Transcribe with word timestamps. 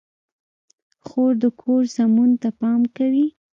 خور 1.05 1.31
د 1.43 1.45
کور 1.61 1.83
سمون 1.95 2.29
ته 2.41 2.49
پام 2.59 2.81
کوي. 2.97 3.27